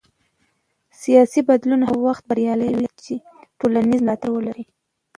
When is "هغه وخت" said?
1.89-2.23